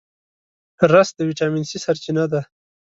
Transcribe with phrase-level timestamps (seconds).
[0.91, 2.41] رس د ویټامین C سرچینه ده